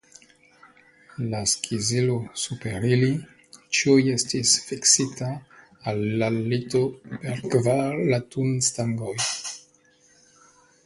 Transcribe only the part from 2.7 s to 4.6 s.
ili ĉiuj estis